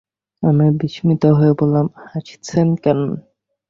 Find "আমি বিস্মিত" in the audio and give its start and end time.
0.43-1.23